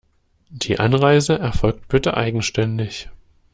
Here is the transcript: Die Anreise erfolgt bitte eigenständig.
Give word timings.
Die 0.49 0.79
Anreise 0.79 1.37
erfolgt 1.37 1.87
bitte 1.87 2.17
eigenständig. 2.17 3.11